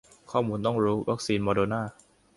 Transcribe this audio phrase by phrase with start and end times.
[0.31, 1.81] ข้อมูลต้องรู้ วัคซีนโมเดอร์นา